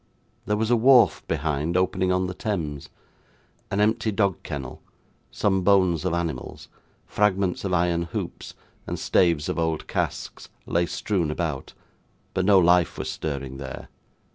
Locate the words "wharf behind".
0.75-1.77